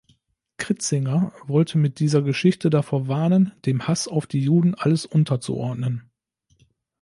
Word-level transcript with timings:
Kritzinger 0.57 1.31
wollte 1.45 1.77
mit 1.77 1.99
dieser 1.99 2.23
Geschichte 2.23 2.71
davor 2.71 3.07
warnen, 3.07 3.51
dem 3.67 3.87
Hass 3.87 4.07
auf 4.07 4.25
die 4.25 4.41
Juden 4.43 4.73
alles 4.73 5.05
unterzuordnen. 5.05 6.09